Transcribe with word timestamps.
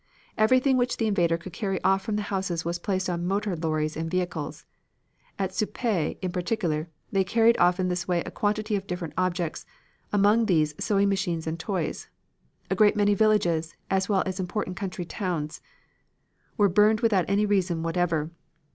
Everything 0.35 0.77
which 0.77 0.97
the 0.97 1.05
invader 1.05 1.37
could 1.37 1.53
carry 1.53 1.79
off 1.83 2.01
from 2.01 2.15
the 2.15 2.23
houses 2.33 2.65
was 2.65 2.79
placed 2.79 3.07
on 3.07 3.27
motor 3.27 3.55
lorries 3.55 3.95
and 3.95 4.09
vehicles. 4.09 4.65
At 5.37 5.51
Suippes, 5.51 6.17
in 6.23 6.31
particular, 6.31 6.89
they 7.11 7.23
carried 7.23 7.55
off 7.59 7.79
in 7.79 7.87
this 7.87 8.07
way 8.07 8.21
a 8.23 8.31
quantity 8.31 8.75
of 8.75 8.87
different 8.87 9.13
objects, 9.15 9.63
among 10.11 10.47
these 10.47 10.73
sewing 10.83 11.07
machines 11.09 11.45
and 11.45 11.59
toys. 11.59 12.09
A 12.71 12.75
great 12.75 12.95
many 12.95 13.13
villages, 13.13 13.75
as 13.91 14.09
well 14.09 14.23
as 14.25 14.39
important 14.39 14.75
country 14.75 15.05
towns, 15.05 15.61
were 16.57 16.67
burned 16.67 17.01
without 17.01 17.25
any 17.27 17.45
reason 17.45 17.83
whatever. 17.83 18.31